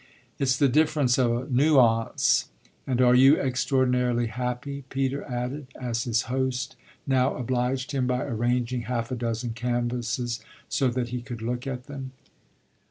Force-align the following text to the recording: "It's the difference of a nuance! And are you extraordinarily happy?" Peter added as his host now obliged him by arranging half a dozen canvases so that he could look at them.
"It's 0.39 0.57
the 0.57 0.67
difference 0.67 1.19
of 1.19 1.31
a 1.31 1.45
nuance! 1.47 2.49
And 2.87 2.99
are 3.01 3.13
you 3.13 3.39
extraordinarily 3.39 4.25
happy?" 4.25 4.83
Peter 4.89 5.23
added 5.29 5.67
as 5.79 6.05
his 6.05 6.23
host 6.23 6.75
now 7.05 7.35
obliged 7.35 7.91
him 7.91 8.07
by 8.07 8.23
arranging 8.23 8.81
half 8.89 9.11
a 9.11 9.15
dozen 9.15 9.51
canvases 9.51 10.39
so 10.67 10.87
that 10.87 11.09
he 11.09 11.21
could 11.21 11.43
look 11.43 11.67
at 11.67 11.83
them. 11.85 12.13